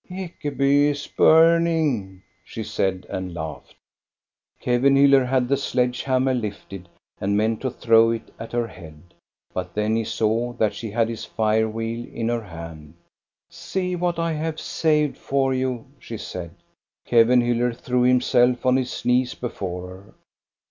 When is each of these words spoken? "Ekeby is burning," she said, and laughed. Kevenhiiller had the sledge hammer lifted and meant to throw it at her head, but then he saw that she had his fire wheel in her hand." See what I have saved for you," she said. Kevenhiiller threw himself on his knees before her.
"Ekeby 0.09 0.89
is 0.89 1.05
burning," 1.05 2.23
she 2.43 2.63
said, 2.63 3.05
and 3.07 3.35
laughed. 3.35 3.75
Kevenhiiller 4.59 5.27
had 5.27 5.47
the 5.47 5.57
sledge 5.57 6.01
hammer 6.01 6.33
lifted 6.33 6.89
and 7.19 7.37
meant 7.37 7.61
to 7.61 7.69
throw 7.69 8.09
it 8.09 8.33
at 8.39 8.51
her 8.51 8.65
head, 8.65 9.13
but 9.53 9.75
then 9.75 9.95
he 9.95 10.03
saw 10.03 10.53
that 10.53 10.73
she 10.73 10.89
had 10.89 11.07
his 11.07 11.23
fire 11.25 11.69
wheel 11.69 12.03
in 12.11 12.29
her 12.29 12.41
hand." 12.45 12.95
See 13.51 13.95
what 13.95 14.17
I 14.17 14.33
have 14.33 14.59
saved 14.59 15.17
for 15.19 15.53
you," 15.53 15.85
she 15.99 16.17
said. 16.17 16.55
Kevenhiiller 17.07 17.71
threw 17.77 18.01
himself 18.01 18.65
on 18.65 18.77
his 18.77 19.05
knees 19.05 19.35
before 19.35 19.87
her. 19.87 20.13